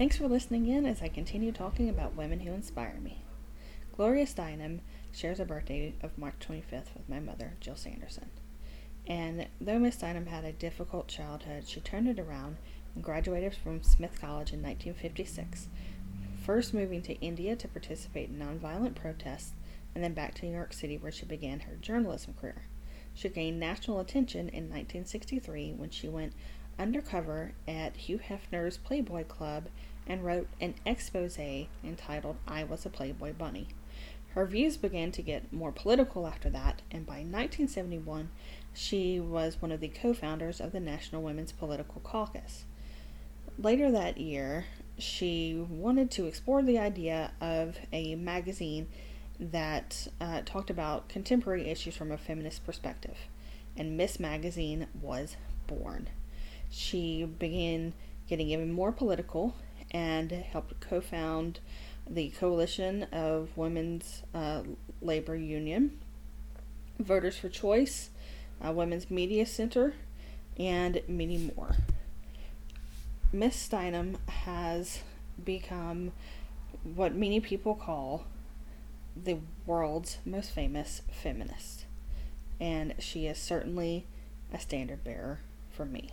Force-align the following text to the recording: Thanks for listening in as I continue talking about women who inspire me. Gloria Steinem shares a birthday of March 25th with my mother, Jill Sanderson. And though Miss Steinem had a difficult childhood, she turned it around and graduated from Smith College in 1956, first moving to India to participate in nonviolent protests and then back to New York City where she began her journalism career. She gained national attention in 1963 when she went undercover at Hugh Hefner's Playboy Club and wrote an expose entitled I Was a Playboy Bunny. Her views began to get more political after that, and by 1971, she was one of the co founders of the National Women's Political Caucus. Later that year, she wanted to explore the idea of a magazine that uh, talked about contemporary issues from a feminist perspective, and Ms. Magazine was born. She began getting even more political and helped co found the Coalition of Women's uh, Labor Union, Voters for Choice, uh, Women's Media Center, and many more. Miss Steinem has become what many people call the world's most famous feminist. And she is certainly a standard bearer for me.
Thanks 0.00 0.16
for 0.16 0.28
listening 0.28 0.66
in 0.66 0.86
as 0.86 1.02
I 1.02 1.08
continue 1.08 1.52
talking 1.52 1.90
about 1.90 2.16
women 2.16 2.40
who 2.40 2.54
inspire 2.54 2.98
me. 3.02 3.22
Gloria 3.94 4.24
Steinem 4.24 4.80
shares 5.12 5.38
a 5.38 5.44
birthday 5.44 5.92
of 6.02 6.16
March 6.16 6.36
25th 6.40 6.94
with 6.96 7.06
my 7.06 7.20
mother, 7.20 7.52
Jill 7.60 7.76
Sanderson. 7.76 8.30
And 9.06 9.48
though 9.60 9.78
Miss 9.78 9.96
Steinem 9.96 10.28
had 10.28 10.46
a 10.46 10.52
difficult 10.52 11.06
childhood, 11.08 11.68
she 11.68 11.80
turned 11.80 12.08
it 12.08 12.18
around 12.18 12.56
and 12.94 13.04
graduated 13.04 13.54
from 13.54 13.82
Smith 13.82 14.18
College 14.18 14.54
in 14.54 14.62
1956, 14.62 15.68
first 16.46 16.72
moving 16.72 17.02
to 17.02 17.20
India 17.20 17.54
to 17.56 17.68
participate 17.68 18.30
in 18.30 18.38
nonviolent 18.38 18.94
protests 18.94 19.52
and 19.94 20.02
then 20.02 20.14
back 20.14 20.32
to 20.36 20.46
New 20.46 20.52
York 20.52 20.72
City 20.72 20.96
where 20.96 21.12
she 21.12 21.26
began 21.26 21.60
her 21.60 21.76
journalism 21.76 22.32
career. 22.40 22.62
She 23.12 23.28
gained 23.28 23.60
national 23.60 24.00
attention 24.00 24.48
in 24.48 24.70
1963 24.70 25.74
when 25.76 25.90
she 25.90 26.08
went 26.08 26.32
undercover 26.78 27.52
at 27.68 27.96
Hugh 27.96 28.18
Hefner's 28.18 28.76
Playboy 28.76 29.24
Club 29.24 29.68
and 30.06 30.24
wrote 30.24 30.48
an 30.60 30.74
expose 30.86 31.38
entitled 31.38 32.36
I 32.48 32.64
Was 32.64 32.84
a 32.86 32.90
Playboy 32.90 33.32
Bunny. 33.34 33.68
Her 34.30 34.46
views 34.46 34.76
began 34.76 35.10
to 35.12 35.22
get 35.22 35.52
more 35.52 35.72
political 35.72 36.26
after 36.26 36.48
that, 36.50 36.82
and 36.90 37.04
by 37.04 37.14
1971, 37.14 38.30
she 38.72 39.18
was 39.18 39.60
one 39.60 39.72
of 39.72 39.80
the 39.80 39.88
co 39.88 40.14
founders 40.14 40.60
of 40.60 40.72
the 40.72 40.80
National 40.80 41.22
Women's 41.22 41.52
Political 41.52 42.00
Caucus. 42.02 42.64
Later 43.58 43.90
that 43.90 44.18
year, 44.18 44.66
she 44.98 45.56
wanted 45.68 46.10
to 46.12 46.26
explore 46.26 46.62
the 46.62 46.78
idea 46.78 47.32
of 47.40 47.76
a 47.92 48.14
magazine 48.14 48.86
that 49.40 50.06
uh, 50.20 50.42
talked 50.44 50.70
about 50.70 51.08
contemporary 51.08 51.68
issues 51.68 51.96
from 51.96 52.12
a 52.12 52.18
feminist 52.18 52.64
perspective, 52.64 53.16
and 53.76 53.96
Ms. 53.96 54.20
Magazine 54.20 54.86
was 55.00 55.36
born. 55.66 56.08
She 56.70 57.24
began 57.24 57.92
getting 58.28 58.48
even 58.48 58.72
more 58.72 58.92
political 58.92 59.54
and 59.90 60.30
helped 60.30 60.80
co 60.80 61.00
found 61.00 61.60
the 62.08 62.30
Coalition 62.30 63.04
of 63.12 63.56
Women's 63.56 64.22
uh, 64.34 64.62
Labor 65.02 65.36
Union, 65.36 65.98
Voters 66.98 67.36
for 67.36 67.48
Choice, 67.48 68.10
uh, 68.64 68.72
Women's 68.72 69.10
Media 69.10 69.46
Center, 69.46 69.94
and 70.58 71.02
many 71.08 71.52
more. 71.56 71.76
Miss 73.32 73.68
Steinem 73.68 74.16
has 74.28 75.00
become 75.44 76.12
what 76.82 77.14
many 77.14 77.40
people 77.40 77.74
call 77.74 78.24
the 79.16 79.38
world's 79.66 80.18
most 80.24 80.50
famous 80.50 81.02
feminist. 81.10 81.84
And 82.60 82.94
she 82.98 83.26
is 83.26 83.38
certainly 83.38 84.06
a 84.52 84.58
standard 84.58 85.04
bearer 85.04 85.40
for 85.70 85.84
me. 85.84 86.10